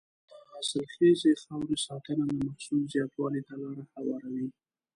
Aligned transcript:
د 0.29 0.31
حاصلخیزې 0.49 1.31
خاورې 1.41 1.77
ساتنه 1.85 2.23
د 2.27 2.31
محصول 2.47 2.81
زیاتوالي 2.93 3.41
ته 3.47 3.53
لاره 3.61 3.83
هواروي. 3.93 4.47